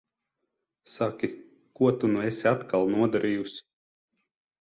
Saki, 0.93 1.27
ko 1.77 1.89
tu 2.03 2.09
nu 2.13 2.23
esi 2.29 2.49
atkal 2.53 2.89
nodarījusi? 2.95 3.63